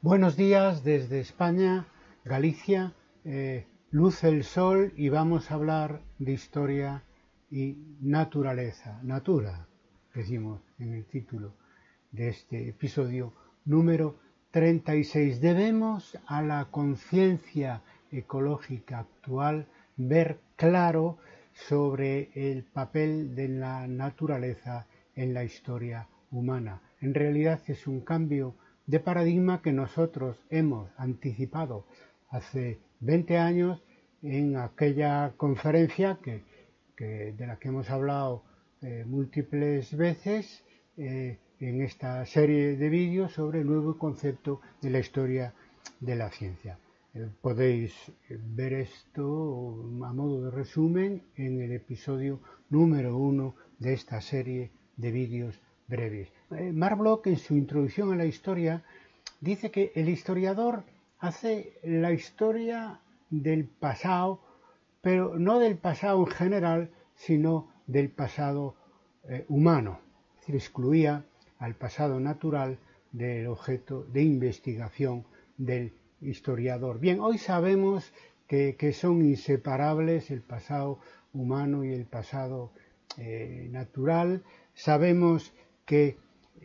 Buenos 0.00 0.36
días 0.36 0.84
desde 0.84 1.18
España, 1.18 1.88
Galicia, 2.24 2.92
eh, 3.24 3.66
luce 3.90 4.28
el 4.28 4.44
sol 4.44 4.92
y 4.96 5.08
vamos 5.08 5.50
a 5.50 5.54
hablar 5.54 6.02
de 6.20 6.34
historia 6.34 7.02
y 7.50 7.96
naturaleza, 8.00 9.00
natura, 9.02 9.66
decimos 10.14 10.60
en 10.78 10.94
el 10.94 11.04
título 11.04 11.56
de 12.12 12.28
este 12.28 12.68
episodio 12.68 13.32
número 13.64 14.20
36. 14.52 15.40
Debemos 15.40 16.16
a 16.28 16.42
la 16.42 16.68
conciencia 16.70 17.82
ecológica 18.12 19.00
actual 19.00 19.66
ver 19.96 20.38
claro 20.54 21.18
sobre 21.54 22.30
el 22.36 22.62
papel 22.62 23.34
de 23.34 23.48
la 23.48 23.88
naturaleza 23.88 24.86
en 25.16 25.34
la 25.34 25.42
historia 25.42 26.06
humana. 26.30 26.82
En 27.00 27.14
realidad 27.14 27.60
es 27.66 27.88
un 27.88 28.02
cambio 28.02 28.54
de 28.88 29.00
paradigma 29.00 29.60
que 29.60 29.70
nosotros 29.70 30.42
hemos 30.48 30.90
anticipado 30.96 31.86
hace 32.30 32.80
20 33.00 33.36
años 33.36 33.82
en 34.22 34.56
aquella 34.56 35.34
conferencia 35.36 36.18
que, 36.22 36.42
de 36.96 37.46
la 37.46 37.58
que 37.58 37.68
hemos 37.68 37.90
hablado 37.90 38.44
eh, 38.80 39.04
múltiples 39.06 39.94
veces 39.94 40.64
eh, 40.96 41.38
en 41.60 41.82
esta 41.82 42.24
serie 42.24 42.76
de 42.76 42.88
vídeos 42.88 43.32
sobre 43.32 43.60
el 43.60 43.66
nuevo 43.66 43.98
concepto 43.98 44.62
de 44.80 44.88
la 44.88 45.00
historia 45.00 45.52
de 46.00 46.16
la 46.16 46.30
ciencia. 46.30 46.78
Eh, 47.12 47.28
podéis 47.42 47.92
ver 48.30 48.72
esto 48.72 49.84
a 50.02 50.14
modo 50.14 50.44
de 50.44 50.50
resumen 50.50 51.24
en 51.36 51.60
el 51.60 51.72
episodio 51.72 52.40
número 52.70 53.18
uno 53.18 53.54
de 53.78 53.92
esta 53.92 54.22
serie 54.22 54.70
de 54.96 55.12
vídeos 55.12 55.60
breves. 55.88 56.32
Eh, 56.50 56.72
Mark 56.72 56.96
Bloch 56.96 57.26
en 57.26 57.36
su 57.36 57.56
introducción 57.56 58.12
a 58.12 58.16
la 58.16 58.24
historia 58.24 58.82
dice 59.40 59.70
que 59.70 59.92
el 59.94 60.08
historiador 60.08 60.84
hace 61.18 61.78
la 61.82 62.12
historia 62.12 63.00
del 63.28 63.66
pasado, 63.66 64.40
pero 65.02 65.38
no 65.38 65.58
del 65.58 65.76
pasado 65.76 66.20
en 66.20 66.26
general, 66.26 66.90
sino 67.14 67.68
del 67.86 68.08
pasado 68.08 68.76
eh, 69.28 69.44
humano. 69.48 70.00
Es 70.34 70.40
decir, 70.40 70.54
excluía 70.54 71.26
al 71.58 71.74
pasado 71.74 72.18
natural 72.18 72.78
del 73.12 73.46
objeto 73.48 74.04
de 74.04 74.22
investigación 74.22 75.26
del 75.58 75.92
historiador. 76.22 76.98
Bien, 76.98 77.20
hoy 77.20 77.36
sabemos 77.36 78.10
que, 78.46 78.92
son 78.94 79.20
inseparables 79.20 80.30
el 80.30 80.40
pasado 80.40 81.00
humano 81.34 81.84
y 81.84 81.92
el 81.92 82.06
pasado 82.06 82.72
eh, 83.18 83.68
natural. 83.70 84.42
Sabemos 84.72 85.52
que 85.84 86.16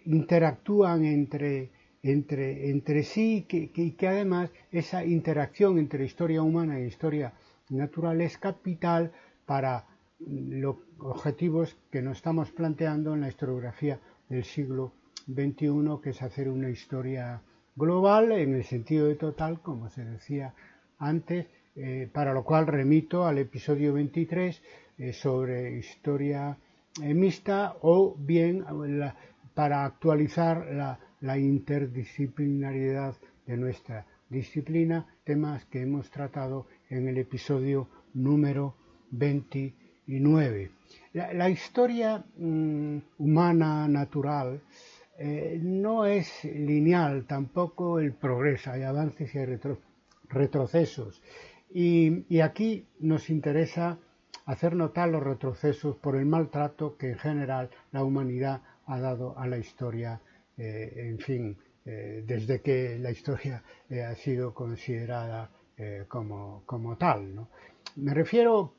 interactúan 0.06 1.06
entre, 1.06 1.72
entre, 2.02 2.70
entre 2.70 3.04
sí 3.04 3.46
y 3.50 3.92
que, 3.92 4.08
además 4.08 4.52
esa 4.72 5.06
interacción 5.06 5.78
entre 5.80 6.06
historia 6.06 6.42
humana 6.42 6.80
e 6.80 6.88
historia 6.88 7.34
natural 7.70 8.22
es 8.22 8.38
capital 8.38 9.12
para 9.46 9.88
los 10.20 10.78
objetivos 11.00 11.78
que 11.92 12.02
nos 12.02 12.18
estamos 12.18 12.52
planteando 12.52 13.14
en 13.14 13.22
la 13.22 13.30
historiografía 13.30 14.00
del 14.30 14.44
siglo 14.44 14.94
XXI, 15.28 16.00
que 16.02 16.10
es 16.12 16.22
hacer 16.22 16.50
una 16.50 16.70
historia 16.70 17.42
global 17.76 18.32
en 18.32 18.54
el 18.54 18.64
sentido 18.64 19.08
de 19.08 19.16
total, 19.16 19.62
como 19.62 19.90
se 19.90 20.06
decía 20.06 20.54
antes, 21.00 21.48
eh, 21.76 22.10
para 22.12 22.34
lo 22.34 22.44
cual 22.44 22.68
remito 22.68 23.26
al 23.26 23.40
episodio 23.40 23.94
23 23.94 24.62
eh, 25.00 25.14
sobre 25.14 25.78
historia 25.78 26.58
eh, 27.02 27.14
mixta 27.16 27.76
o 27.82 28.16
bien 28.16 28.64
para 29.54 29.86
actualizar 29.86 31.00
la, 31.22 31.38
interdisciplinariedad 31.38 33.16
de 33.46 33.58
nuestra 33.58 34.06
disciplina, 34.30 35.06
temas 35.24 35.66
que 35.66 35.82
hemos 35.82 36.10
tratado 36.10 36.68
en 36.90 37.08
el 37.08 37.18
episodio 37.18 37.88
número 38.14 38.76
29. 39.12 40.72
La, 41.14 41.50
historia 41.50 42.26
mm, 42.38 42.98
humana 43.20 43.88
natural 43.88 44.62
eh, 45.18 45.60
no 45.62 46.06
es 46.06 46.44
lineal, 46.44 47.26
tampoco 47.26 48.00
el 48.00 48.14
progreso, 48.14 48.72
hay 48.72 48.84
avances 48.84 49.34
y 49.34 49.38
hay 49.38 49.60
retrocesos. 50.28 51.22
Y, 51.74 52.40
aquí 52.40 52.86
nos 53.00 53.30
interesa 53.30 53.98
hacer 54.46 54.76
notar 54.76 55.10
los 55.10 55.24
retrocesos 55.24 55.96
por 55.96 56.16
el 56.16 56.26
maltrato 56.26 56.98
que 56.98 57.12
en 57.12 57.18
general 57.18 57.70
la 57.92 58.04
humanidad 58.04 58.62
ha 58.86 59.00
dado 59.00 59.38
a 59.38 59.48
la 59.48 59.58
historia, 59.58 60.20
eh, 60.58 60.94
en 61.10 61.20
fin, 61.20 61.58
eh, 61.86 62.24
desde 62.26 62.62
que 62.62 62.98
la 63.00 63.12
historia 63.12 63.64
ha 63.92 64.16
sido 64.16 64.54
considerada 64.54 65.50
como, 66.08 66.96
tal. 66.98 67.48
Me 67.96 68.14
refiero, 68.14 68.74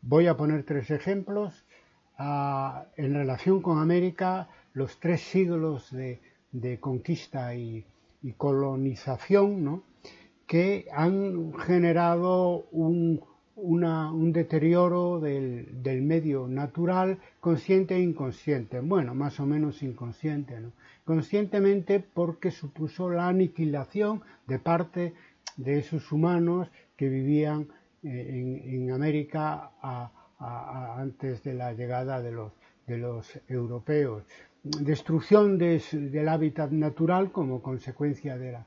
voy 0.00 0.26
a 0.26 0.36
poner 0.36 0.64
tres 0.64 0.90
ejemplos, 0.90 1.66
en 2.18 3.14
relación 3.14 3.62
con 3.62 3.78
América, 3.78 4.48
los 4.74 5.00
tres 5.00 5.22
siglos 5.22 5.90
de, 5.90 6.78
conquista 6.80 7.54
y, 7.54 7.84
colonización, 8.36 9.82
que 10.46 10.86
han 10.92 11.52
generado 11.54 12.66
un, 12.70 13.20
deterioro 13.56 15.20
del, 15.20 16.02
medio 16.02 16.48
natural 16.48 17.18
consciente 17.40 17.94
e 17.96 18.00
inconsciente. 18.00 18.80
Bueno, 18.80 19.14
más 19.14 19.40
o 19.40 19.46
menos 19.46 19.82
inconsciente. 19.82 20.56
Conscientemente 21.04 22.00
porque 22.00 22.50
supuso 22.50 23.10
la 23.10 23.28
aniquilación 23.28 24.22
de 24.46 24.58
parte 24.58 25.14
de 25.56 25.78
esos 25.78 26.10
humanos 26.12 26.68
que 26.96 27.08
vivían 27.08 27.68
eh, 28.02 28.62
en, 28.66 28.90
América 28.92 29.72
antes 30.38 31.42
de 31.42 31.54
la 31.54 31.72
llegada 31.72 32.22
de 32.22 32.32
los 32.32 33.40
europeos 33.48 34.24
destrucción 34.62 35.58
del 35.58 36.28
hábitat 36.28 36.70
natural 36.70 37.32
como 37.32 37.62
consecuencia 37.62 38.36
de 38.36 38.52
la, 38.52 38.66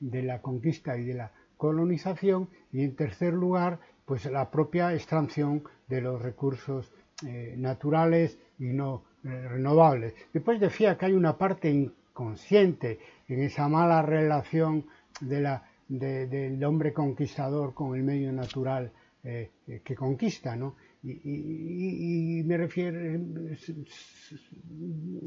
de 0.00 0.22
la 0.22 0.40
conquista 0.40 0.96
y 0.96 1.04
de 1.04 1.14
la 1.14 1.32
colonización 1.56 2.48
y 2.72 2.82
en 2.82 2.96
tercer 2.96 3.34
lugar 3.34 3.78
pues 4.04 4.24
la 4.26 4.50
propia 4.50 4.92
extracción 4.94 5.62
de 5.88 6.00
los 6.00 6.20
recursos 6.20 6.92
eh, 7.26 7.54
naturales 7.56 8.38
y 8.58 8.66
no 8.66 9.04
eh, 9.24 9.48
renovables. 9.48 10.14
Después 10.32 10.60
decía 10.60 10.98
que 10.98 11.06
hay 11.06 11.12
una 11.12 11.38
parte 11.38 11.70
inconsciente 11.70 12.98
en 13.28 13.42
esa 13.42 13.68
mala 13.68 14.02
relación 14.02 14.86
de 15.20 15.40
la, 15.40 15.64
del 15.88 16.62
hombre 16.64 16.92
conquistador 16.92 17.72
con 17.74 17.94
el 17.96 18.02
medio 18.02 18.32
natural 18.32 18.92
eh, 19.22 19.50
que 19.82 19.94
conquista, 19.94 20.56
¿no? 20.56 20.76
Y, 21.06 22.42
me 22.46 22.56
refiero, 22.56 22.98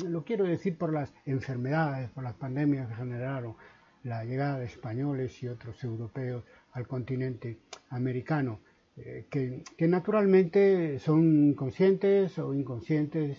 lo 0.08 0.24
quiero 0.24 0.46
decir 0.46 0.76
por 0.76 0.92
las 0.92 1.14
enfermedades, 1.26 2.10
por 2.10 2.24
las 2.24 2.34
pandemias 2.34 2.88
que 2.88 2.96
generaron 2.96 3.56
la 4.04 4.24
llegada 4.24 4.58
de 4.58 4.66
españoles 4.66 5.42
y 5.44 5.48
otros 5.48 5.84
europeos 5.84 6.44
al 6.74 6.88
continente 6.88 7.60
americano, 7.90 8.60
eh, 8.97 9.25
que, 9.30 9.88
naturalmente 9.88 11.00
son 11.00 11.53
conscientes 11.53 12.38
o 12.40 12.53
inconscientes 12.53 13.38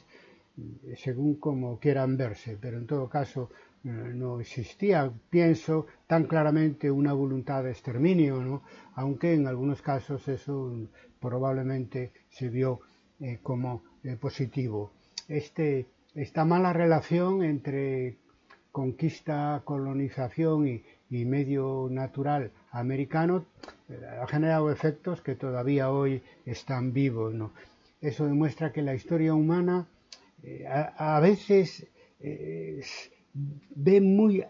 eh, 0.56 0.94
según 0.96 1.34
como 1.36 1.78
quieran 1.78 2.16
verse, 2.16 2.56
pero 2.60 2.78
en 2.78 2.86
todo 2.86 3.08
caso 3.08 3.50
eh, 3.84 3.88
no 3.88 4.40
existía, 4.40 5.12
pienso, 5.30 5.86
tan 6.06 6.24
claramente 6.24 6.90
una 6.90 7.12
voluntad 7.12 7.64
de 7.64 7.72
exterminio, 7.72 8.42
¿no? 8.42 8.62
aunque 8.94 9.34
en 9.34 9.46
algunos 9.46 9.82
casos 9.82 10.28
eso 10.28 10.72
probablemente 11.20 12.12
se 12.30 12.48
vio 12.48 12.80
como 13.42 13.82
positivo. 14.20 14.92
Este, 15.26 15.88
esta 16.14 16.44
mala 16.44 16.72
relación 16.72 17.42
entre 17.42 18.16
conquista, 18.72 19.62
colonización 19.64 20.68
y, 21.10 21.24
medio 21.24 21.88
natural 21.90 22.52
americano 22.70 23.44
ha 24.20 24.26
generado 24.26 24.70
efectos 24.70 25.20
que 25.22 25.34
todavía 25.34 25.90
hoy 25.90 26.22
están 26.44 26.92
vivos. 26.92 27.34
Eso 28.00 28.26
demuestra 28.26 28.72
que 28.72 28.82
la 28.82 28.94
historia 28.94 29.34
humana 29.34 29.86
a, 30.96 31.20
veces 31.20 31.86
ve 32.20 34.00
muy, 34.00 34.44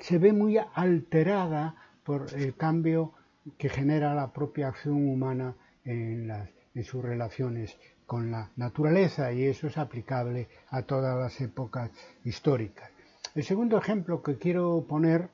se 0.00 0.18
ve 0.18 0.32
muy 0.32 0.58
alterada 0.74 1.74
por 2.04 2.26
el 2.34 2.54
cambio 2.54 3.12
que 3.56 3.68
genera 3.68 4.14
la 4.14 4.32
propia 4.32 4.68
acción 4.68 5.08
humana 5.08 5.54
en 5.84 6.84
sus 6.84 7.02
relaciones 7.02 7.78
con 8.06 8.30
la 8.30 8.50
naturaleza 8.56 9.32
y 9.32 9.44
eso 9.44 9.66
es 9.66 9.76
aplicable 9.78 10.48
a 10.70 10.82
todas 10.82 11.18
las 11.18 11.40
épocas 11.40 11.90
históricas. 12.24 12.90
El 13.34 13.42
segundo 13.42 13.76
ejemplo 13.76 14.22
que 14.22 14.38
quiero 14.38 14.86
poner 14.88 15.28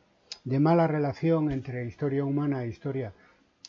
de 0.45 0.59
mala 0.59 0.87
relación 0.87 1.51
entre 1.51 1.87
historia 1.87 2.25
humana 2.25 2.65
e 2.65 2.69
historia 2.69 3.13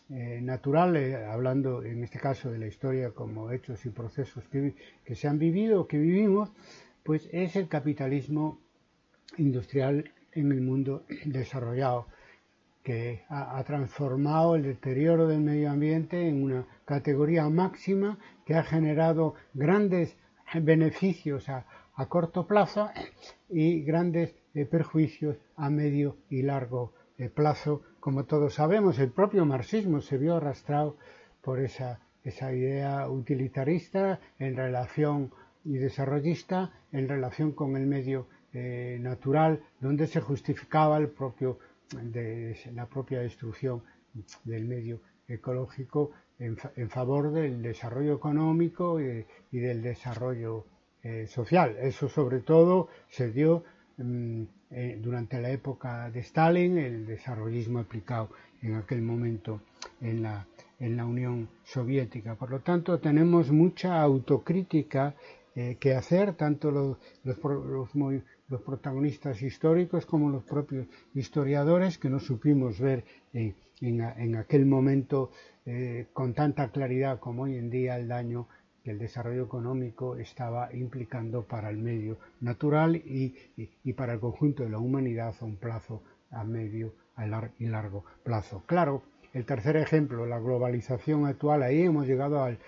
eh, 0.09 0.41
natural, 0.41 0.95
eh, 0.97 1.25
hablando 1.25 1.83
en 1.83 2.03
este 2.03 2.19
caso 2.19 2.51
de 2.51 2.59
la 2.59 2.67
historia 2.67 3.11
como 3.11 3.51
hechos 3.51 3.85
y 3.85 3.89
procesos 3.89 4.43
que, 4.49 4.75
se 5.15 5.27
han 5.27 5.39
vivido 5.39 5.81
o 5.81 5.87
que 5.87 5.97
vivimos, 5.97 6.51
pues 7.03 7.29
es 7.31 7.55
el 7.55 7.67
capitalismo 7.67 8.59
industrial 9.37 10.11
en 10.33 10.51
el 10.51 10.61
mundo 10.61 11.05
desarrollado, 11.25 12.07
que 12.83 13.23
ha, 13.29 13.63
transformado 13.63 14.55
el 14.55 14.63
deterioro 14.63 15.27
del 15.27 15.39
medio 15.39 15.71
ambiente 15.71 16.27
en 16.27 16.43
una 16.43 16.67
categoría 16.83 17.47
máxima 17.47 18.17
que 18.45 18.55
ha 18.55 18.63
generado 18.63 19.35
grandes 19.53 20.17
beneficios 20.53 21.47
a, 21.47 21.65
corto 22.09 22.45
plazo 22.45 22.89
y 23.49 23.83
grandes 23.83 24.35
perjuicios 24.69 25.37
a 25.55 25.69
medio 25.69 26.17
y 26.29 26.43
largo 26.43 26.93
eh, 27.17 27.29
plazo. 27.29 27.81
Como 27.99 28.25
todos 28.25 28.55
sabemos, 28.55 28.99
el 28.99 29.11
propio 29.11 29.45
marxismo 29.45 30.01
se 30.01 30.17
vio 30.17 30.35
arrastrado 30.35 30.97
por 31.41 31.59
esa, 31.59 31.99
esa 32.23 32.53
idea 32.53 33.09
utilitarista 33.09 34.19
en 34.39 34.55
relación 34.55 35.31
y 35.65 35.73
desarrollista 35.73 36.71
en 36.91 37.07
relación 37.07 37.53
con 37.53 37.77
el 37.77 37.87
medio 37.87 38.27
eh, 38.53 38.97
natural, 39.01 39.63
donde 39.79 40.07
se 40.07 40.21
justificaba 40.21 40.99
la 40.99 41.07
propia 42.85 43.19
destrucción 43.19 43.81
del 44.43 44.65
medio 44.65 45.01
ecológico 45.27 46.11
en, 46.39 46.89
favor 46.89 47.31
del 47.31 47.61
desarrollo 47.61 48.15
económico 48.15 48.99
y, 48.99 49.25
del 49.51 49.81
desarrollo 49.81 50.65
eh, 51.01 51.25
social. 51.27 51.77
Eso 51.79 52.09
sobre 52.09 52.41
todo 52.41 52.89
se 53.09 53.31
dio 53.31 53.57
eh, 53.57 53.63
durante 53.97 55.39
la 55.39 55.51
época 55.51 56.09
de 56.09 56.21
Stalin, 56.21 56.77
el 56.77 57.05
desarrollismo 57.05 57.79
aplicado 57.79 58.29
en 58.61 58.75
aquel 58.75 59.01
momento 59.01 59.61
en 60.01 60.23
la, 60.23 60.47
en 60.79 60.97
la 60.97 61.05
Unión 61.05 61.49
Soviética. 61.63 62.35
Por 62.35 62.49
lo 62.49 62.59
tanto, 62.61 62.99
tenemos 62.99 63.51
mucha 63.51 64.01
autocrítica 64.01 65.15
eh, 65.55 65.77
que 65.79 65.93
hacer, 65.93 66.33
tanto 66.33 66.71
los, 66.71 66.97
los, 67.23 68.61
protagonistas 68.61 69.41
históricos 69.41 70.05
como 70.05 70.29
los 70.29 70.43
propios 70.43 70.87
historiadores, 71.13 71.97
que 71.97 72.09
no 72.09 72.19
supimos 72.19 72.79
ver 72.79 73.03
en, 73.33 73.55
en, 73.81 74.35
aquel 74.35 74.65
momento 74.65 75.31
eh, 75.65 76.07
con 76.13 76.33
tanta 76.33 76.69
claridad 76.69 77.19
como 77.19 77.43
hoy 77.43 77.57
en 77.57 77.69
día 77.69 77.97
el 77.97 78.07
daño 78.07 78.47
que 78.83 78.91
el 78.91 78.99
desarrollo 78.99 79.43
económico 79.45 80.17
estaba 80.17 80.73
implicando 80.73 81.43
para 81.43 81.69
el 81.69 81.77
medio 81.77 82.17
natural 82.41 82.97
y, 82.97 83.35
y, 83.55 83.93
para 83.93 84.13
el 84.13 84.19
conjunto 84.19 84.63
de 84.63 84.69
la 84.69 84.79
humanidad 84.79 85.33
a 85.39 85.45
un 85.45 85.55
plazo 85.55 86.03
a 86.31 86.43
medio 86.43 86.93
y 87.59 87.65
largo 87.65 88.03
plazo. 88.23 88.63
Claro, 88.65 89.03
el 89.33 89.45
tercer 89.45 89.77
ejemplo, 89.77 90.25
la 90.25 90.39
globalización 90.39 91.25
actual, 91.25 91.63
ahí 91.63 91.81
hemos 91.83 92.07
llegado 92.07 92.43
al, 92.43 92.59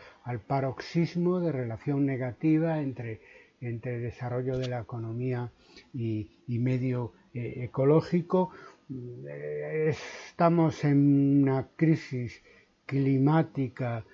paroxismo 0.48 1.40
de 1.40 1.52
relación 1.52 2.06
negativa 2.06 2.82
entre, 2.82 3.22
entre 3.62 4.00
desarrollo 4.00 4.58
de 4.58 4.70
la 4.70 4.80
economía 4.80 5.52
y, 5.94 6.30
medio 6.48 7.14
eh, 7.34 7.66
ecológico. 7.66 8.52
Eh, 8.90 9.94
estamos 10.30 10.84
en 10.84 11.42
una 11.44 11.68
crisis 11.76 12.42
climática 12.86 14.06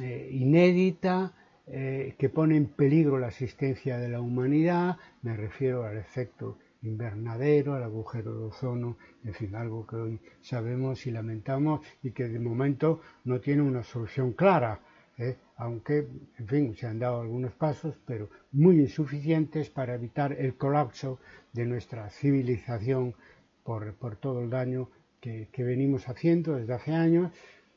eh, 0.00 0.30
inédita 0.32 1.32
que 1.66 2.30
pone 2.32 2.56
en 2.56 2.66
peligro 2.66 3.18
la 3.18 3.28
existencia 3.28 3.96
de 3.96 4.08
la 4.08 4.20
humanidad, 4.20 4.98
me 5.22 5.34
refiero 5.36 5.84
al 5.84 5.96
efecto 5.96 6.58
invernadero, 6.84 7.74
al 7.74 7.82
agujero 7.82 8.38
de 8.38 8.44
ozono, 8.44 8.98
en 9.24 9.34
fin, 9.34 9.54
algo 9.54 9.86
que 9.86 9.96
hoy 9.96 10.20
sabemos 10.40 11.06
y 11.06 11.10
lamentamos 11.10 11.80
y 12.02 12.10
que 12.10 12.28
de 12.28 12.38
momento 12.38 13.00
no 13.24 13.40
tiene 13.40 13.62
una 13.62 13.82
solución 13.82 14.32
clara, 14.32 14.80
¿eh? 15.18 15.36
aunque, 15.56 16.06
en 16.38 16.46
fin, 16.46 16.76
se 16.76 16.86
han 16.86 16.98
dado 16.98 17.20
algunos 17.20 17.52
pasos, 17.52 17.96
pero 18.06 18.28
muy 18.52 18.80
insuficientes 18.80 19.70
para 19.70 19.94
evitar 19.94 20.32
el 20.32 20.56
colapso 20.56 21.18
de 21.52 21.64
nuestra 21.64 22.10
civilización 22.10 23.14
por, 23.62 23.94
todo 24.16 24.42
el 24.42 24.50
daño 24.50 24.90
que, 25.20 25.48
venimos 25.56 26.08
haciendo 26.08 26.56
desde 26.56 26.74
hace 26.74 26.92
años 26.92 27.32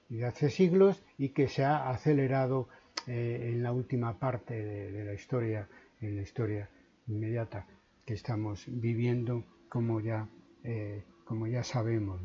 y 0.09 0.17
de 0.17 0.25
hace 0.25 0.49
siglos 0.49 1.01
y 1.17 1.29
que 1.29 1.47
se 1.47 1.63
ha 1.63 1.89
acelerado 1.89 2.67
eh, 3.07 3.51
en 3.53 3.63
la 3.63 3.71
última 3.71 4.19
parte 4.19 4.53
de 4.91 5.05
la 5.05 5.13
historia, 5.13 5.67
en 6.01 6.15
la 6.15 6.21
historia 6.21 6.69
inmediata 7.07 7.65
que 8.05 8.13
estamos 8.13 8.63
viviendo, 8.67 9.43
como 9.69 9.99
ya, 9.99 10.27
eh, 10.63 11.03
como 11.25 11.47
ya 11.47 11.63
sabemos. 11.63 12.21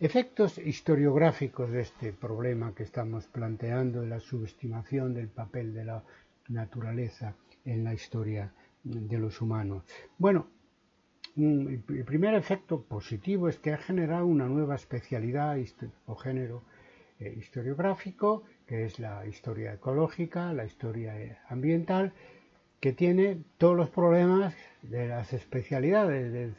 Efectos 0.00 0.58
historiográficos 0.58 1.70
de 1.70 1.82
este 1.82 2.12
problema 2.12 2.74
que 2.74 2.82
estamos 2.82 3.26
planteando, 3.26 4.02
de 4.02 4.08
la 4.08 4.20
subestimación 4.20 5.14
del 5.14 5.28
papel 5.28 5.74
de 5.74 5.84
la 5.84 6.02
naturaleza 6.48 7.34
en 7.64 7.84
la 7.84 7.94
historia 7.94 8.52
de 8.82 9.18
los 9.18 9.40
humanos. 9.40 9.84
Bueno, 10.16 10.48
el 11.36 12.04
primer 12.04 12.34
efecto 12.34 12.82
positivo 12.82 13.48
es 13.48 13.58
que 13.58 13.72
ha 13.72 13.78
generado 13.78 14.26
una 14.26 14.46
nueva 14.46 14.74
especialidad 14.74 15.56
o 16.06 16.16
género 16.16 16.62
eh, 17.20 17.34
historiográfico, 17.38 18.44
que 18.68 18.84
es 18.84 18.98
la 19.00 19.26
historia 19.26 19.72
ecológica, 19.72 20.52
la 20.52 20.66
historia 20.66 21.18
eh, 21.18 21.38
ambiental, 21.48 22.12
que 22.80 22.92
tiene 22.92 23.38
todos 23.56 23.76
los 23.76 23.88
problemas 23.88 24.54
de 24.82 25.08
las 25.08 25.32
especialidades, 25.32 26.32
de, 26.32 26.52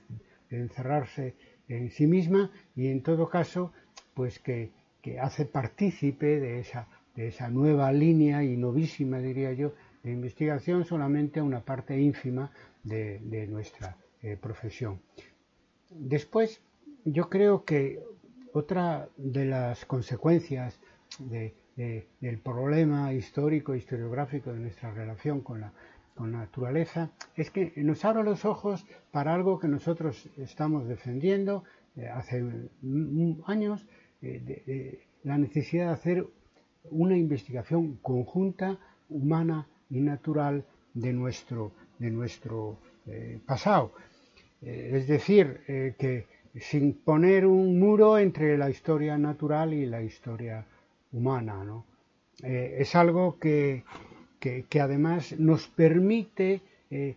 encerrarse 0.49 1.35
en 1.67 1.91
sí 1.91 2.07
misma 2.07 2.51
y 2.75 2.87
en 2.87 3.03
todo 3.03 3.29
caso, 3.29 3.71
pues 4.15 4.39
que, 4.39 4.71
hace 5.21 5.45
partícipe 5.45 6.39
de 6.39 6.59
esa, 6.59 6.87
de 7.15 7.27
esa 7.29 7.49
nueva 7.49 7.91
línea 7.91 8.43
y 8.43 8.57
novísima, 8.57 9.17
diría 9.19 9.53
yo, 9.53 9.73
de 10.03 10.11
investigación 10.11 10.85
solamente 10.85 11.41
una 11.41 11.61
parte 11.61 11.99
ínfima 11.99 12.51
de, 12.83 13.47
nuestra 13.49 13.97
eh, 14.21 14.37
profesión. 14.39 14.99
Después, 15.89 16.61
yo 17.05 17.29
creo 17.29 17.63
que 17.65 18.03
otra 18.53 19.09
de 19.17 19.45
las 19.45 19.85
consecuencias 19.85 20.79
del 21.79 22.39
problema 22.39 23.13
histórico, 23.13 23.73
historiográfico 23.73 24.51
de 24.51 24.59
nuestra 24.59 24.91
relación 24.91 25.41
con 25.41 25.61
la 25.61 25.71
con 26.19 26.33
la 26.33 26.39
naturaleza, 26.39 27.11
es 27.37 27.49
que 27.49 27.71
nos 27.77 28.03
abre 28.03 28.25
los 28.25 28.43
ojos 28.43 28.85
para 29.09 29.33
algo 29.33 29.57
que 29.57 29.69
nosotros 29.69 30.27
estamos 30.35 30.85
defendiendo 30.85 31.63
eh, 31.95 32.09
hace 32.09 32.43
años, 33.45 33.85
eh, 34.21 34.99
la 35.23 35.37
necesidad 35.37 35.85
de 35.87 35.93
hacer 35.93 36.27
una 36.91 37.15
investigación 37.15 37.99
conjunta, 38.01 38.77
humana 39.07 39.69
y 39.89 40.01
natural 40.01 40.65
de 40.93 41.13
nuestro, 41.13 41.71
de 41.99 42.11
nuestro 42.11 42.81
eh, 43.07 43.39
pasado. 43.45 43.93
es 44.61 45.07
decir, 45.07 45.61
que 45.97 46.27
sin 46.59 46.95
poner 46.95 47.45
un 47.45 47.79
muro 47.79 48.17
entre 48.17 48.57
la 48.57 48.69
historia 48.69 49.17
natural 49.17 49.73
y 49.73 49.85
la 49.85 50.01
historia 50.01 50.65
humana. 51.11 51.63
¿no? 51.63 51.85
es 52.41 52.95
algo 52.95 53.37
que, 53.39 53.83
que, 54.39 54.81
además 54.81 55.37
nos 55.37 55.67
permite 55.67 56.61
eh, 56.89 57.15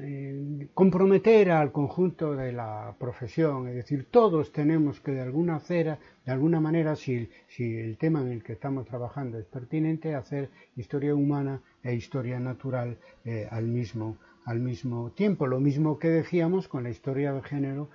eh, 0.00 0.68
comprometer 0.74 1.50
al 1.50 1.72
conjunto 1.72 2.34
de 2.34 2.52
la 2.52 2.94
profesión, 2.98 3.68
es 3.68 3.74
decir, 3.74 4.06
todos 4.10 4.52
tenemos 4.52 5.00
que 5.00 5.12
de 5.12 5.20
alguna, 5.20 5.60
cera, 5.60 5.98
de 6.24 6.32
alguna 6.32 6.60
manera, 6.60 6.96
si, 6.96 7.28
el 7.58 7.96
tema 7.96 8.20
en 8.22 8.32
el 8.32 8.42
que 8.42 8.54
estamos 8.54 8.86
trabajando 8.86 9.38
es 9.38 9.46
pertinente, 9.46 10.14
hacer 10.14 10.50
historia 10.76 11.14
humana 11.14 11.62
e 11.82 11.94
historia 11.94 12.40
natural 12.40 12.98
eh, 13.24 13.46
al, 13.50 13.66
mismo, 13.66 14.16
al 14.44 14.58
mismo 14.58 15.10
tiempo. 15.12 15.46
Lo 15.46 15.60
mismo 15.60 15.98
que 15.98 16.08
decíamos 16.08 16.66
con 16.66 16.82
la 16.82 16.90
historia 16.90 17.32
de 17.32 17.42
género 17.42 17.88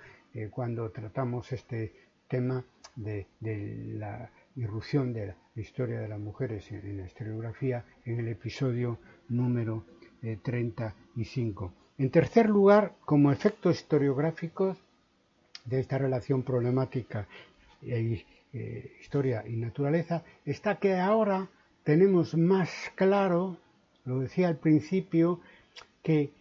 cuando 0.50 0.90
tratamos 0.90 1.52
este 1.52 1.92
tema 2.26 2.64
de 2.96 3.28
la 3.40 4.28
irrupción 4.56 5.12
de 5.12 5.34
la 5.54 5.62
historia 5.62 6.00
de 6.00 6.08
las 6.08 6.18
mujeres 6.18 6.70
en, 6.70 6.98
la 6.98 7.06
historiografía 7.06 7.84
en 8.04 8.20
el 8.20 8.28
episodio 8.28 8.98
número 9.28 9.84
35. 10.42 11.66
Eh, 11.66 12.02
en 12.02 12.10
tercer 12.10 12.48
lugar, 12.48 12.94
como 13.04 13.30
efectos 13.30 13.76
historiográficos 13.76 14.78
de 15.64 15.80
esta 15.80 15.98
relación 15.98 16.42
problemática 16.42 17.26
eh, 17.82 18.24
historia 19.00 19.44
y 19.46 19.56
naturaleza, 19.56 20.22
está 20.44 20.76
que 20.76 20.96
ahora 20.96 21.48
tenemos 21.82 22.34
más 22.36 22.70
claro, 22.94 23.58
lo 24.04 24.20
decía 24.20 24.48
al 24.48 24.56
principio, 24.56 25.40
que, 26.02 26.32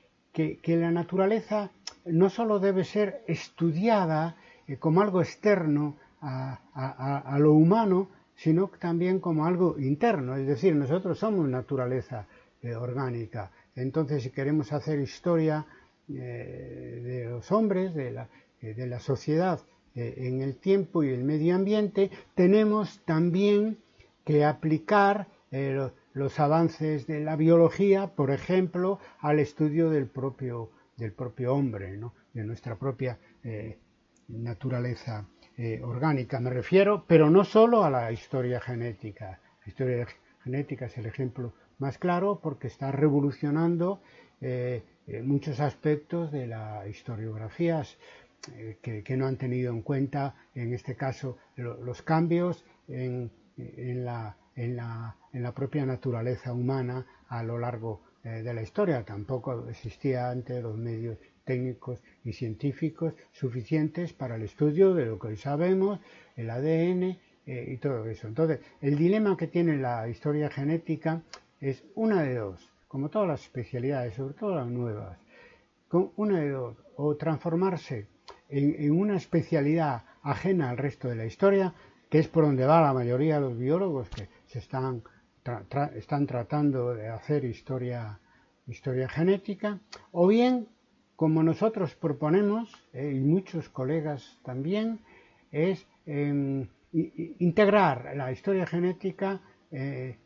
la 0.66 0.92
naturaleza 0.92 1.72
no 2.06 2.30
solo 2.30 2.60
debe 2.60 2.84
ser 2.84 3.24
estudiada 3.28 4.36
eh, 4.68 4.78
como 4.78 5.02
algo 5.02 5.22
externo 5.22 5.98
a, 6.24 7.38
lo 7.40 7.54
humano, 7.54 8.10
sino 8.36 8.72
también 8.80 9.20
como 9.20 9.46
algo 9.46 9.78
interno, 9.78 10.36
es 10.36 10.48
decir, 10.48 10.76
nosotros 10.76 11.20
somos 11.20 11.48
naturaleza 11.48 12.28
eh, 12.62 12.76
orgánica. 12.76 13.52
Entonces, 13.76 14.24
si 14.24 14.30
queremos 14.32 14.72
hacer 14.72 15.00
historia 15.00 15.66
eh, 16.10 17.02
de 17.04 17.26
los 17.26 17.52
hombres, 17.52 17.94
de 17.94 18.12
la, 18.12 18.30
eh, 18.62 19.00
sociedad 19.00 19.60
en 19.96 20.42
el 20.42 20.58
tiempo 20.58 21.04
y 21.04 21.10
el 21.10 21.24
medio 21.24 21.54
ambiente, 21.54 22.10
tenemos 22.34 23.02
también 23.06 23.78
que 24.26 24.44
aplicar 24.44 25.28
los 26.16 26.40
avances 26.40 27.06
de 27.06 27.20
la 27.20 27.36
biología, 27.36 28.08
por 28.16 28.32
ejemplo, 28.32 28.98
al 29.20 29.38
estudio 29.38 29.92
del 29.92 30.08
propio, 30.08 30.72
del 30.98 31.12
propio 31.12 31.54
hombre, 31.54 32.00
de 32.34 32.44
nuestra 32.44 32.76
propia 32.76 33.20
naturaleza 34.30 35.28
orgánica. 35.84 36.40
Me 36.40 36.50
refiero, 36.50 37.06
pero 37.08 37.30
no 37.30 37.44
solo 37.44 37.84
a 37.84 37.90
la 37.90 38.12
historia 38.12 38.60
genética. 38.60 39.40
La 39.66 39.70
historia 39.70 40.08
genética 40.44 40.86
es 40.86 40.98
el 40.98 41.06
ejemplo 41.06 41.54
más 41.80 41.98
claro 41.98 42.40
porque 42.42 42.68
está 42.68 42.92
revolucionando 42.92 44.02
muchos 45.24 45.60
aspectos 45.60 46.32
de 46.32 46.48
la 46.48 46.88
historiografía 46.88 47.84
que, 48.82 49.18
no 49.18 49.28
han 49.28 49.38
tenido 49.38 49.72
en 49.72 49.82
cuenta, 49.82 50.36
en 50.56 50.74
este 50.74 50.96
caso, 50.96 51.38
los 51.56 52.02
cambios 52.02 52.66
en, 52.88 53.32
la, 53.58 54.36
en, 54.56 54.76
la, 54.76 55.52
propia 55.56 55.86
naturaleza 55.86 56.54
humana 56.54 57.06
a 57.30 57.44
lo 57.44 57.58
largo 57.58 58.02
eh, 58.24 58.42
de 58.42 58.54
la 58.54 58.62
historia. 58.62 59.04
Tampoco 59.04 59.70
existía 59.70 60.30
antes 60.30 60.62
los 60.62 60.78
medios 60.78 61.18
técnicos 61.44 62.02
y 62.24 62.34
científicos 62.34 63.14
suficientes 63.32 64.14
para 64.14 64.36
el 64.36 64.44
estudio 64.44 64.94
de 64.94 65.06
lo 65.06 65.20
que 65.20 65.28
hoy 65.28 65.38
sabemos, 65.38 66.00
el 66.36 66.50
ADN 66.50 67.04
eh, 67.04 67.18
y 67.46 67.78
todo 67.78 68.06
eso. 68.06 68.28
Entonces, 68.28 68.60
el 68.82 68.98
dilema 68.98 69.36
que 69.38 69.48
tiene 69.48 69.78
la 69.78 70.08
historia 70.08 70.50
genética 70.50 71.22
es 71.60 71.84
una 71.96 72.24
de 72.24 72.36
dos, 72.36 72.72
como 72.88 73.10
todas 73.10 73.28
las 73.28 73.42
especialidades, 73.44 74.16
sobre 74.16 74.34
todo 74.34 74.56
las 74.56 74.68
nuevas, 74.68 75.18
con 75.88 76.12
una 76.16 76.40
de 76.40 76.50
dos, 76.50 76.78
o 76.96 77.16
transformarse 77.16 78.08
en, 78.50 78.92
una 78.92 79.18
especialidad 79.18 80.04
ajena 80.22 80.70
al 80.70 80.78
resto 80.78 81.08
de 81.08 81.16
la 81.16 81.26
historia, 81.26 81.74
que 82.10 82.20
es 82.20 82.28
por 82.28 82.46
donde 82.46 82.66
va 82.66 82.82
la 82.82 82.94
mayoría 82.94 83.36
de 83.36 83.42
los 83.42 83.58
biólogos 83.58 84.10
que 84.10 84.30
se 84.46 84.60
están, 84.60 85.04
están 85.96 86.28
tratando 86.28 86.94
de 86.94 87.08
hacer 87.08 87.46
historia, 87.46 88.20
historia 88.68 89.10
genética, 89.10 89.80
o 90.12 90.28
bien, 90.28 90.68
como 91.16 91.44
nosotros 91.44 91.96
proponemos, 91.96 92.72
eh, 92.94 93.14
y 93.16 93.20
muchos 93.20 93.70
colegas 93.70 94.40
también, 94.44 95.00
es 95.52 95.86
em, 96.06 96.68
integrar 97.40 98.16
la 98.16 98.32
historia 98.32 98.66
genética 98.66 99.42
eh, 99.72 100.18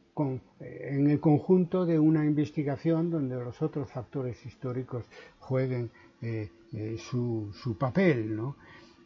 en 0.69 1.09
el 1.09 1.19
conjunto 1.19 1.85
de 1.85 1.99
una 1.99 2.25
investigación 2.25 3.11
donde 3.11 3.35
los 3.35 3.61
otros 3.61 3.91
factores 3.91 4.43
históricos 4.45 5.05
jueguen 5.39 5.91
eh, 6.21 6.49
eh, 6.73 6.97
su, 6.97 7.53
papel, 7.79 8.35
¿no? 8.35 8.57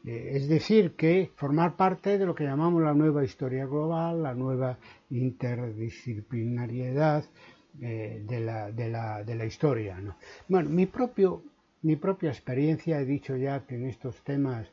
Eh, 0.06 0.32
es 0.34 0.48
decir, 0.48 0.96
que 0.96 1.32
formar 1.36 1.76
parte 1.76 2.18
de 2.18 2.26
lo 2.26 2.34
que 2.34 2.46
llamamos 2.46 2.82
la 2.82 2.94
nueva 2.94 3.26
historia 3.26 3.66
global, 3.66 4.24
la 4.24 4.34
nueva 4.34 4.78
interdisciplinariedad 5.10 7.26
de 7.74 8.40
la, 8.46 8.72
de, 8.72 8.90
la, 8.90 9.24
de, 9.24 9.36
la, 9.36 9.46
historia. 9.46 9.98
¿no? 10.00 10.16
Bueno, 10.50 10.70
mi, 10.70 10.88
propio, 10.88 11.42
mi 11.84 11.96
propia 11.96 12.30
experiencia, 12.30 13.00
he 13.00 13.06
dicho 13.06 13.36
ya 13.36 13.66
que 13.66 13.76
en 13.76 13.88
estos 13.88 14.24
temas 14.24 14.68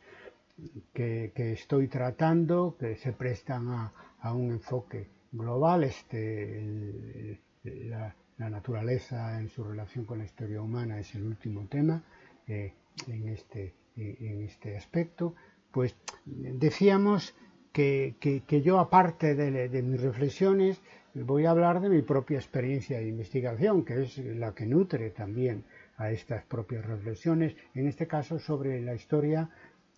que, 0.93 1.33
estoy 1.37 1.88
tratando, 1.88 2.77
que 2.79 2.97
se 2.97 3.12
prestan 3.12 3.69
a, 3.69 4.33
un 4.35 4.50
enfoque 4.50 5.09
global, 5.33 5.85
este, 5.85 7.41
la, 7.65 8.15
naturaleza 8.38 9.41
en 9.41 9.49
su 9.49 9.65
relación 9.65 10.05
con 10.05 10.19
la 10.19 10.25
historia 10.25 10.62
humana 10.62 11.00
es 11.00 11.15
el 11.15 11.25
último 11.25 11.67
tema, 11.67 12.05
en, 12.47 13.29
este, 13.29 13.75
en 13.97 14.43
este 14.43 14.77
aspecto, 14.77 15.35
pues 15.73 15.97
decíamos 16.25 17.35
que, 17.73 18.62
yo, 18.65 18.79
aparte 18.81 19.35
de, 19.35 19.83
mis 19.83 20.00
reflexiones, 20.00 20.81
voy 21.15 21.47
a 21.47 21.50
hablar 21.50 21.81
de 21.81 21.88
mi 21.88 22.03
propia 22.03 22.38
experiencia 22.38 22.99
de 22.99 23.09
investigación, 23.09 23.85
que 23.85 24.03
es 24.03 24.19
la 24.19 24.55
que 24.55 24.67
nutre 24.67 25.11
también 25.11 25.65
a 25.99 26.11
estas 26.11 26.45
propias 26.45 26.87
reflexiones, 26.87 27.57
en 27.75 27.87
este 27.87 28.07
caso 28.07 28.38
sobre 28.38 28.81
la 28.81 28.95
historia 28.95 29.50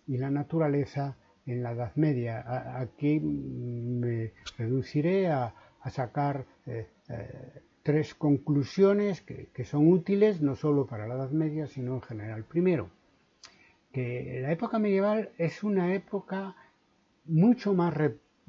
y 0.07 0.17
la 0.17 0.29
naturaleza 0.29 1.15
en 1.45 1.63
la 1.63 1.71
Edad 1.71 1.95
Media. 1.95 2.43
Aquí 2.79 3.19
me 3.19 4.33
reduciré 4.57 5.27
a, 5.29 5.53
sacar 5.89 6.45
eh, 6.67 6.87
eh, 7.09 7.61
tres 7.83 8.13
conclusiones 8.13 9.21
que, 9.21 9.65
son 9.65 9.87
útiles 9.87 10.41
no 10.41 10.55
solo 10.55 10.85
para 10.85 11.07
la 11.07 11.15
Edad 11.15 11.31
Media, 11.31 11.67
sino 11.67 11.95
en 11.95 12.01
general. 12.01 12.45
Primero, 12.45 12.89
que 13.91 14.39
la 14.41 14.51
época 14.51 14.79
medieval 14.79 15.31
es 15.37 15.63
una 15.63 15.93
época 15.93 16.55
mucho 17.25 17.73
más 17.73 17.93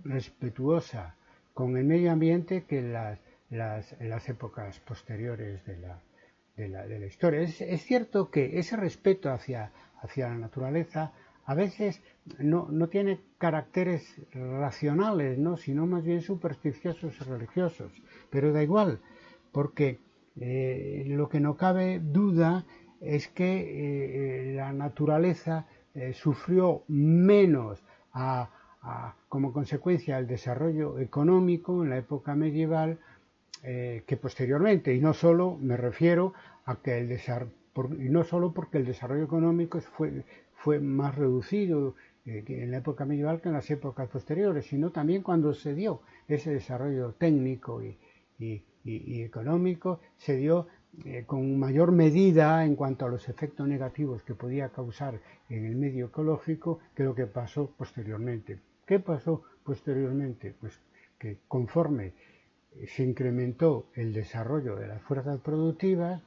respetuosa 0.05 1.17
con 1.55 1.77
el 1.77 1.85
medio 1.85 2.13
ambiente 2.13 2.65
que 2.65 2.83
las, 2.83 4.29
épocas 4.29 4.81
posteriores 4.81 5.65
de 5.67 5.79
la, 5.79 6.01
de 6.69 6.99
la, 6.99 7.07
historia. 7.07 7.41
Es, 7.41 7.83
cierto 7.83 8.31
que 8.31 8.59
ese 8.59 8.77
respeto 8.77 9.31
hacia, 9.31 9.73
hacia 10.01 10.29
la 10.29 10.37
naturaleza 10.37 11.13
a 11.45 11.55
veces 11.55 12.03
no, 12.39 12.69
no, 12.71 12.89
tiene 12.89 13.21
caracteres 13.39 14.15
racionales, 14.33 15.39
¿no? 15.39 15.57
sino 15.57 15.87
más 15.87 16.05
bien 16.05 16.23
supersticiosos 16.23 17.15
y 17.21 17.25
religiosos. 17.25 17.93
Pero 18.31 18.53
da 18.53 18.63
igual, 18.63 19.01
porque 19.51 19.99
eh, 20.41 21.05
lo 21.09 21.29
que 21.29 21.41
no 21.41 21.57
cabe 21.57 22.01
duda 22.03 22.65
es 23.01 23.29
que 23.29 24.51
eh, 24.51 24.55
la 24.55 24.73
naturaleza 24.73 25.67
eh, 25.95 26.13
sufrió 26.15 26.85
menos 26.89 27.83
como 29.29 29.53
consecuencia 29.55 30.17
del 30.17 30.27
desarrollo 30.27 30.99
económico 30.99 31.83
en 31.83 31.91
la 31.91 31.97
época 31.97 32.35
medieval 32.35 32.99
que 33.63 34.19
posteriormente, 34.21 34.93
y 34.93 35.01
no 35.01 35.15
solo 35.15 35.57
me 35.57 35.77
refiero 35.77 36.35
a 36.65 36.77
que 36.77 36.99
el 36.99 37.11
y 37.99 38.09
no 38.11 38.25
solo 38.25 38.53
porque 38.53 38.79
el 38.79 38.85
desarrollo 38.85 39.25
económico 39.25 39.81
fue, 39.81 40.25
fue 40.55 40.79
más 40.79 41.15
reducido 41.15 41.95
en 42.25 42.71
la 42.71 42.79
época 42.79 43.05
medieval 43.05 43.41
que 43.41 43.49
en 43.49 43.55
las 43.55 43.71
épocas 43.71 44.09
posteriores, 44.09 44.67
sino 44.67 44.91
también 44.91 45.23
cuando 45.23 45.55
se 45.55 45.75
dio 45.75 46.03
ese 46.29 46.53
desarrollo 46.53 47.15
técnico 47.15 47.83
y, 47.83 47.99
y, 48.39 49.23
económico 49.23 50.01
se 50.17 50.37
dio 50.37 50.67
eh, 51.05 51.25
con 51.27 51.59
mayor 51.59 51.93
medida 51.93 52.65
en 52.65 52.77
cuanto 52.77 53.07
a 53.07 53.09
los 53.09 53.29
efectos 53.29 53.67
negativos 53.67 54.23
que 54.23 54.35
podía 54.35 54.69
causar 54.69 55.21
en 55.49 55.65
el 55.65 55.77
medio 55.77 56.07
ecológico 56.07 56.81
que 56.95 57.05
lo 57.05 57.15
que 57.15 57.27
pasó 57.27 57.71
posteriormente. 57.77 58.59
¿Qué 58.87 59.01
pasó 59.01 59.43
posteriormente? 59.65 60.55
Pues 60.61 60.81
que 61.19 61.39
conforme 61.49 62.13
se 62.87 63.05
incrementó 63.05 63.87
el 63.95 64.13
desarrollo 64.13 64.77
de 64.77 64.89
las 64.89 65.03
fuerzas 65.03 65.41
productivas, 65.41 66.23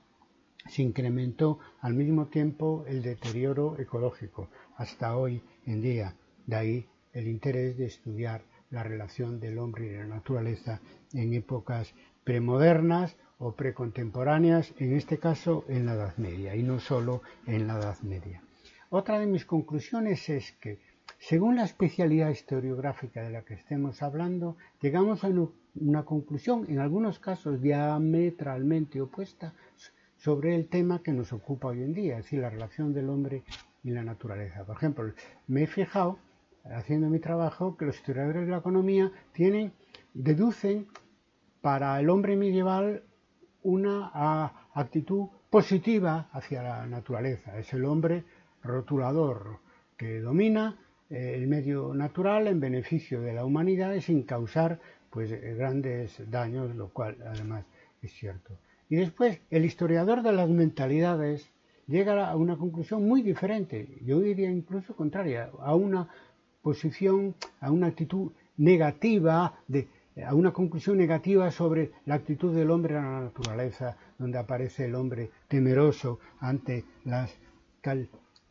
se 0.68 0.82
incrementó 0.82 1.60
al 1.82 1.94
mismo 1.94 2.28
tiempo 2.28 2.86
el 2.88 3.02
deterioro 3.02 3.78
ecológico 3.80 4.50
hasta 4.78 5.16
hoy 5.18 5.42
en 5.66 5.82
día. 5.82 6.16
De 6.48 6.56
ahí 6.56 6.86
el 7.14 7.28
interés 7.28 7.78
de 7.78 7.86
estudiar 7.86 8.42
la 8.72 8.84
relación 8.84 9.40
del 9.40 9.58
hombre 9.58 9.88
y 9.88 9.96
la 9.96 10.06
naturaleza 10.06 10.82
en 11.14 11.34
épocas 11.34 11.94
premodernas 12.24 13.16
o 13.38 13.54
precontemporáneas, 13.54 14.74
en 14.80 14.96
este 14.96 15.18
caso 15.18 15.66
en 15.68 15.86
la 15.86 15.94
Edad 15.94 16.18
Media 16.18 16.56
y 16.56 16.64
no 16.64 16.80
solo 16.80 17.22
en 17.46 17.68
la 17.68 17.78
Edad 17.78 18.00
Media. 18.02 18.42
Otra 18.90 19.20
de 19.20 19.28
mis 19.28 19.46
conclusiones 19.46 20.30
es 20.30 20.54
que, 20.54 20.80
según 21.20 21.56
la 21.56 21.66
especialidad 21.66 22.30
historiográfica 22.30 23.24
de 23.24 23.32
la 23.32 23.44
que 23.44 23.56
estemos 23.56 24.02
hablando, 24.02 24.58
llegamos 24.82 25.24
a 25.24 25.30
una 25.76 26.04
conclusión, 26.04 26.66
en 26.70 26.80
algunos 26.80 27.20
casos 27.20 27.62
diametralmente 27.62 29.02
opuesta, 29.02 29.54
sobre 30.26 30.56
el 30.56 30.70
tema 30.70 31.04
que 31.04 31.14
nos 31.14 31.32
ocupa 31.34 31.68
hoy 31.68 31.84
en 31.84 31.94
día, 31.94 32.18
es 32.18 32.24
decir, 32.24 32.40
la 32.40 32.50
relación 32.50 32.94
del 32.94 33.10
hombre 33.10 33.44
y 33.84 33.92
la 33.92 34.04
naturaleza. 34.04 34.66
Por 34.66 34.76
ejemplo, 34.76 35.14
me 35.46 35.62
he 35.62 35.68
fijado, 35.68 36.18
haciendo 36.64 37.12
mi 37.12 37.20
trabajo, 37.20 37.78
que 37.78 37.86
los 37.86 37.96
historiadores 37.96 38.46
de 38.46 38.52
la 38.52 38.58
economía 38.58 39.12
tienen, 39.34 39.72
deducen 40.16 40.88
para 41.62 42.00
el 42.00 42.10
hombre 42.10 42.36
medieval 42.36 43.04
una 43.62 44.10
actitud 44.74 45.28
positiva 45.52 46.28
hacia 46.32 46.64
la 46.64 46.88
naturaleza. 46.88 47.60
Es 47.60 47.72
el 47.74 47.86
hombre 47.86 48.24
rotulador 48.64 49.60
que 49.96 50.22
domina 50.22 50.76
eh, 51.12 51.34
el 51.36 51.46
medio 51.46 51.94
natural 51.94 52.48
en 52.48 52.60
beneficio 52.60 53.22
de 53.22 53.34
la 53.34 53.46
humanidad 53.46 53.94
y 53.94 54.02
sin 54.02 54.24
causar 54.24 54.80
pues 55.12 55.30
grandes 55.56 56.20
daños, 56.32 56.76
lo 56.76 56.90
cual 56.90 57.16
además 57.28 57.64
es 58.02 58.12
cierto. 58.12 58.58
Y 58.90 58.96
después 58.98 59.40
el 59.50 59.66
historiador 59.66 60.22
de 60.22 60.32
las 60.32 60.50
mentalidades 60.50 61.50
llega 61.88 62.30
a 62.30 62.36
una 62.36 62.58
conclusión 62.58 63.08
muy 63.08 63.22
diferente, 63.22 63.88
yo 64.04 64.20
diría 64.20 64.50
incluso 64.50 64.96
contraria, 64.96 65.52
a 65.60 65.76
una 65.76 66.08
posición, 66.62 67.36
a 67.62 67.72
una 67.72 67.88
actitud 67.88 68.32
negativa 68.58 69.54
de 69.68 69.88
a 70.24 70.34
una 70.34 70.54
conclusión 70.54 70.98
negativa 70.98 71.52
sobre 71.52 71.92
la 72.06 72.16
actitud 72.16 72.56
del 72.56 72.72
hombre 72.72 72.96
a 72.96 73.02
la 73.02 73.20
naturaleza, 73.22 73.98
donde 74.18 74.38
aparece 74.38 74.86
el 74.86 74.96
hombre 74.96 75.30
temeroso 75.50 76.20
ante 76.40 76.86
las 77.04 77.36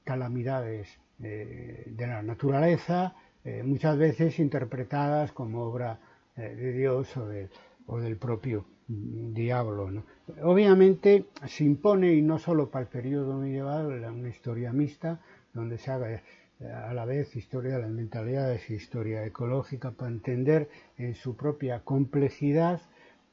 calamidades 0.05 0.99
eh, 1.23 1.85
de 1.87 2.07
la 2.07 2.23
naturaleza, 2.23 3.14
eh, 3.45 3.62
muchas 3.64 3.97
veces 3.97 4.38
interpretadas 4.38 5.33
como 5.33 5.62
obra 5.62 5.99
eh, 6.37 6.55
de 6.55 6.73
Dios 6.73 7.17
o, 7.17 7.99
del 7.99 8.17
propio 8.17 8.67
diablo. 8.88 10.05
Obviamente 10.43 11.26
se 11.47 11.64
impone, 11.64 12.14
y 12.14 12.23
no 12.23 12.38
solo 12.38 12.71
para 12.71 12.85
el 12.85 12.91
periodo 12.91 13.38
medieval, 13.38 13.87
una 13.87 14.29
historia 14.29 14.73
mixta, 14.73 15.21
donde 15.53 15.79
se 15.79 15.91
haga 15.91 16.23
eh, 16.61 16.67
a 16.67 16.93
la 16.95 17.05
vez 17.05 17.35
historia 17.37 17.76
de 17.76 17.83
las 17.83 17.91
mentalidades 17.91 18.69
y 18.71 18.75
historia 18.75 19.25
ecológica 19.25 19.93
para 19.93 20.11
entender 20.11 20.69
en 20.99 21.14
su 21.14 21.37
propia 21.37 21.81
complejidad 21.81 22.81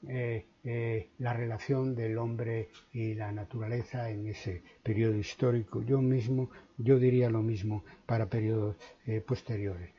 eh, 0.07 0.45
eh, 0.63 1.09
la 1.19 1.33
relación 1.33 1.95
del 1.95 2.17
hombre 2.17 2.69
y 2.93 3.13
la 3.13 3.31
naturaleza 3.31 4.09
en 4.09 4.27
ese 4.27 4.63
periodo 4.83 5.15
histórico. 5.15 5.83
Yo 5.83 6.01
mismo, 6.01 6.49
yo 6.77 6.97
diría 6.97 7.29
lo 7.29 7.41
mismo 7.41 7.83
para 8.05 8.27
periodos 8.27 8.77
posteriores. 9.27 9.89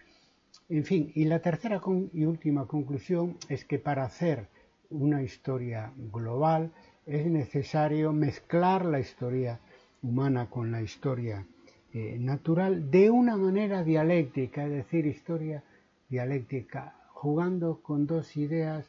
En 0.68 0.84
fin, 0.84 1.12
y 1.14 1.24
la 1.24 1.40
tercera 1.40 1.80
y 2.12 2.24
última 2.24 2.66
conclusión 2.66 3.36
es 3.48 3.64
que 3.64 3.78
para 3.78 4.04
hacer 4.04 4.48
una 4.92 5.22
historia 5.22 5.92
global 6.12 6.70
es 7.06 7.26
necesario 7.26 8.12
mezclar 8.12 8.84
la 8.84 9.00
historia 9.00 9.60
humana 10.02 10.48
con 10.48 10.70
la 10.70 10.82
historia 10.82 11.46
eh, 11.92 12.16
natural 12.18 12.90
de 12.90 13.10
una 13.10 13.36
manera 13.36 13.84
dialéctica, 13.84 14.64
es 14.64 14.72
decir, 14.72 15.06
historia 15.06 15.62
dialéctica, 16.08 16.94
jugando 17.08 17.80
con 17.82 18.06
dos 18.06 18.36
ideas 18.36 18.86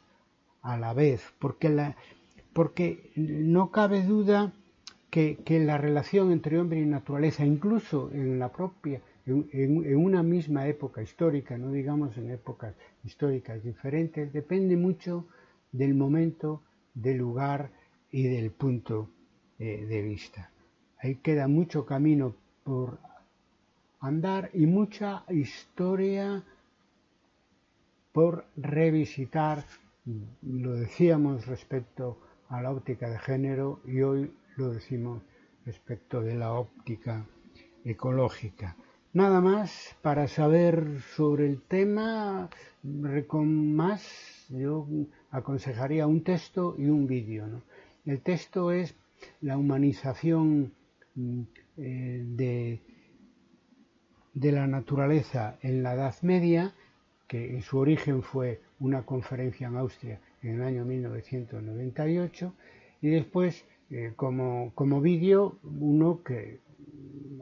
a 0.61 0.77
la 0.77 0.93
vez, 0.93 1.21
porque, 1.39 1.69
la, 1.69 1.95
porque 2.53 3.11
no 3.15 3.71
cabe 3.71 4.03
duda 4.03 4.53
que, 5.09 5.37
la 5.59 5.77
relación 5.77 6.31
entre 6.31 6.59
hombre 6.59 6.79
y 6.79 6.85
naturaleza, 6.85 7.45
incluso 7.45 8.09
en 8.13 8.39
la 8.39 8.51
propia, 8.51 9.01
en, 9.27 9.95
una 9.95 10.23
misma 10.23 10.67
época 10.67 11.03
histórica, 11.03 11.57
no 11.57 11.71
digamos 11.71 12.17
en 12.17 12.31
épocas 12.31 12.73
históricas 13.03 13.63
diferentes, 13.63 14.33
depende 14.33 14.75
mucho 14.75 15.27
del 15.73 15.93
momento, 15.95 16.61
del 16.93 17.17
lugar 17.17 17.71
y 18.11 18.23
del 18.23 18.51
punto 18.51 19.09
eh, 19.59 19.85
de 19.85 20.01
vista. 20.01 20.51
Ahí 20.99 21.15
queda 21.15 21.49
mucho 21.49 21.85
camino 21.85 22.35
por 22.63 22.99
andar 23.99 24.49
y 24.53 24.65
mucha 24.65 25.25
historia 25.29 26.43
por 28.13 28.45
revisitar. 28.55 29.65
Lo 30.43 30.75
decíamos 30.75 31.47
respecto 31.47 32.19
a 32.49 32.61
la 32.61 32.71
óptica 32.71 33.09
de 33.09 33.19
género 33.19 33.81
y 33.85 34.01
hoy 34.01 34.31
lo 34.55 34.69
decimos 34.69 35.23
respecto 35.65 36.21
de 36.21 36.35
la 36.35 36.53
óptica 36.53 37.25
ecológica. 37.83 38.77
Nada 39.13 39.41
más 39.41 39.95
para 40.01 40.27
saber 40.27 41.01
sobre 41.15 41.47
el 41.47 41.61
tema, 41.61 42.49
con 43.27 43.75
más 43.75 44.47
yo 44.49 44.87
aconsejaría 45.33 46.07
un 46.07 46.23
texto 46.23 46.75
y 46.77 46.85
un 46.85 47.07
vídeo. 47.07 47.45
El 48.05 48.21
texto 48.21 48.71
es 48.71 48.95
la 49.41 49.57
humanización 49.57 50.71
mm, 51.15 51.41
eh, 51.77 52.23
de, 52.25 52.81
de 54.33 54.51
la 54.51 54.67
naturaleza 54.67 55.57
en 55.61 55.83
la 55.83 55.95
Edad 55.95 56.15
Media, 56.21 56.73
que 57.27 57.55
en 57.55 57.63
su 57.63 57.79
origen 57.79 58.21
fue 58.21 58.61
una 58.79 59.03
conferencia 59.03 59.67
en 59.67 59.77
Austria 59.77 60.19
en 60.43 60.55
el 60.55 60.63
año 60.63 60.85
1998, 60.85 62.53
y 63.01 63.09
después 63.09 63.65
eh, 63.89 64.13
como, 64.15 64.71
como 64.75 65.01
vídeo 65.01 65.57
uno 65.63 66.21
que 66.23 66.59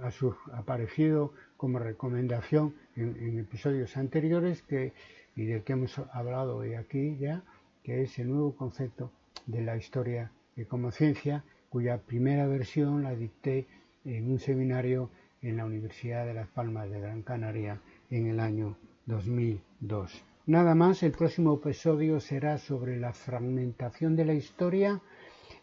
ha, 0.02 0.58
aparecido 0.58 1.34
como 1.58 1.80
recomendación 1.80 2.74
en, 2.96 3.38
episodios 3.40 3.98
anteriores 3.98 4.62
que, 4.64 4.94
y 5.36 5.46
del 5.46 5.64
que 5.64 5.74
hemos 5.74 6.00
hablado 6.14 6.58
hoy 6.58 6.74
aquí 6.76 7.18
ya, 7.18 7.44
que 7.84 8.04
es 8.04 8.20
el 8.20 8.30
nuevo 8.30 8.56
concepto 8.56 9.12
de 9.46 9.62
la 9.62 9.78
historia 9.78 10.32
como 10.68 10.92
ciencia, 10.92 11.44
cuya 11.70 11.98
primera 11.98 12.48
versión 12.48 13.04
la 13.04 13.16
dicté 13.16 13.66
en 14.06 14.32
un 14.32 14.40
seminario 14.40 15.10
en 15.42 15.58
la 15.58 15.66
Universidad 15.66 16.26
de 16.26 16.34
Las 16.34 16.48
Palmas 16.48 16.90
de 16.90 17.00
Gran 17.00 17.24
Canaria 17.24 17.82
en 18.10 18.28
el 18.28 18.40
año 18.40 18.78
2002. 19.06 20.24
Nada 20.46 20.76
más, 20.76 21.02
el 21.04 21.12
próximo 21.12 21.56
episodio 21.56 22.20
será 22.20 22.58
sobre 22.58 23.00
la 23.00 23.14
fragmentación 23.14 24.16
de 24.16 24.25
la 24.25 24.34
historia 24.34 25.01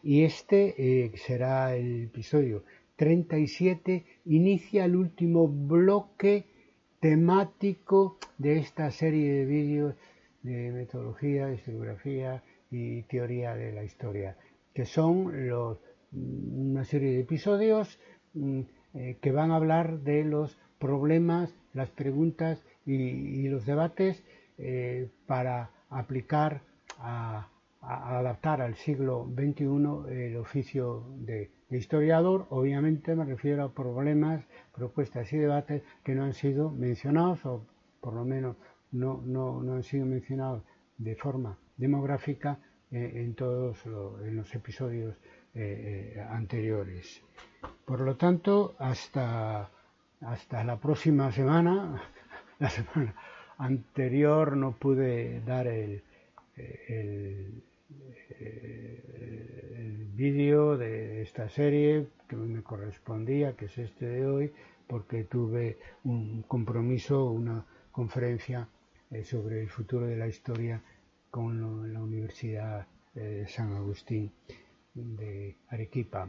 y 0.02 0.22
este 0.22 0.74
eh, 0.78 1.12
será 1.16 1.74
el 1.76 2.04
episodio 2.04 2.64
37, 2.96 4.04
inicia 4.26 4.84
el 4.84 4.96
último 4.96 5.46
bloque 5.46 6.46
temático 7.00 8.18
de 8.38 8.58
esta 8.58 8.90
serie 8.90 9.32
de 9.32 9.44
vídeos 9.46 9.94
de 10.42 10.70
metodología, 10.72 11.52
historiografía 11.52 12.42
y 12.70 13.02
teoría 13.04 13.54
de 13.54 13.72
la 13.72 13.84
historia, 13.84 14.36
que 14.74 14.84
son 14.84 15.48
los, 15.48 15.78
una 16.12 16.84
serie 16.84 17.12
de 17.12 17.20
episodios 17.20 17.98
mm, 18.34 18.60
eh, 18.94 19.18
que 19.20 19.32
van 19.32 19.50
a 19.50 19.56
hablar 19.56 20.00
de 20.00 20.24
los 20.24 20.58
problemas, 20.78 21.54
las 21.74 21.90
preguntas 21.90 22.64
y, 22.86 23.48
los 23.48 23.66
debates 23.66 24.24
eh, 24.56 25.10
para 25.26 25.70
aplicar 25.90 26.62
a, 26.98 27.48
adaptar 27.80 28.60
al 28.60 28.74
siglo 28.74 29.30
XXI 29.34 29.64
el 30.10 30.36
oficio 30.36 31.04
de, 31.18 31.50
historiador. 31.70 32.46
Obviamente 32.48 33.14
me 33.14 33.24
refiero 33.24 33.64
a 33.64 33.74
problemas, 33.74 34.46
propuestas 34.74 35.30
y 35.32 35.36
debates 35.36 35.82
que 36.02 36.14
no 36.14 36.24
han 36.24 36.32
sido 36.32 36.70
mencionados 36.70 37.44
o 37.44 37.66
por 38.00 38.14
lo 38.14 38.24
menos 38.24 38.56
no, 38.92 39.22
no, 39.24 39.62
no 39.62 39.74
han 39.74 39.82
sido 39.82 40.06
mencionados 40.06 40.62
de 40.96 41.14
forma 41.16 41.58
demográfica 41.76 42.58
eh, 42.90 43.12
en 43.16 43.34
todos 43.34 43.84
los 43.86 44.54
episodios 44.54 45.16
anteriores. 46.30 47.20
Por 47.84 48.00
lo 48.00 48.16
tanto, 48.16 48.76
hasta, 48.78 49.68
hasta 50.20 50.62
la 50.62 50.78
próxima 50.78 51.32
semana, 51.32 52.00
la 52.60 52.70
semana 52.70 53.14
anterior 53.58 54.56
no 54.56 54.72
pude 54.72 55.40
dar 55.40 55.66
el, 55.66 56.02
el, 56.56 57.62
vídeo 60.14 60.76
de 60.76 61.22
esta 61.22 61.48
serie 61.48 62.08
que 62.28 62.34
me 62.34 62.62
correspondía, 62.62 63.54
que 63.54 63.66
es 63.66 63.78
este 63.78 64.06
de 64.06 64.26
hoy, 64.26 64.52
porque 64.88 65.22
tuve 65.22 65.78
un 66.02 66.42
compromiso, 66.42 67.30
una 67.30 67.64
conferencia 67.92 68.68
eh, 69.10 69.24
sobre 69.24 69.62
el 69.62 69.68
futuro 69.68 70.06
de 70.06 70.16
la 70.16 70.26
historia 70.26 70.82
con 71.30 71.92
la 71.92 72.00
Universidad 72.00 72.86
de 73.14 73.46
San 73.48 73.72
Agustín 73.74 74.32
de 74.94 75.56
Arequipa 75.68 76.28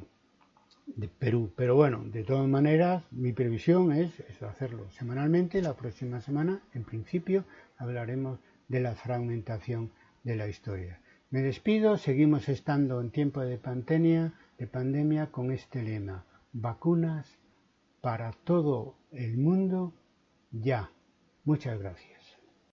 de 0.95 1.07
Perú. 1.07 1.51
Pero 1.55 1.75
bueno, 1.75 2.03
de 2.05 2.23
todas 2.23 2.47
maneras, 2.47 3.03
mi 3.11 3.33
previsión 3.33 3.91
es, 3.91 4.11
hacerlo 4.41 4.89
semanalmente. 4.91 5.61
La 5.61 5.75
próxima 5.75 6.21
semana, 6.21 6.61
en 6.73 6.83
principio, 6.83 7.45
hablaremos 7.77 8.39
de 8.67 8.79
la 8.79 8.95
fragmentación 8.95 9.91
de 10.23 10.35
la 10.35 10.47
historia. 10.47 10.99
Me 11.31 11.41
despido, 11.41 11.97
seguimos 11.97 12.49
estando 12.49 13.01
en 13.01 13.11
tiempo 13.11 13.41
de 13.41 13.57
pandemia, 13.57 14.33
de 14.57 14.67
pandemia 14.67 15.27
con 15.31 15.51
este 15.51 15.83
lema, 15.83 16.25
vacunas 16.53 17.37
para 18.01 18.31
todo 18.31 18.95
el 19.11 19.37
mundo 19.37 19.93
ya. 20.51 20.91
Muchas 21.45 21.79
gracias. 21.79 22.18